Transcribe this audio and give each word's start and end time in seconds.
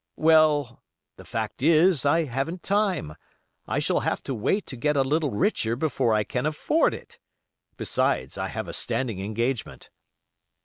"Well, 0.17 0.81
the 1.17 1.25
fact 1.25 1.61
is, 1.61 2.07
I 2.07 2.23
haven't 2.23 2.63
time. 2.63 3.13
I 3.67 3.77
shall 3.77 3.99
have 3.99 4.23
to 4.23 4.33
wait 4.33 4.65
to 4.65 4.75
get 4.75 4.97
a 4.97 5.03
little 5.03 5.29
richer 5.29 5.75
before 5.75 6.11
I 6.15 6.23
can 6.23 6.47
afford 6.47 6.95
it. 6.95 7.19
Besides 7.77 8.35
I 8.35 8.47
have 8.47 8.67
a 8.67 8.73
standing 8.73 9.19
engagement." 9.23 9.91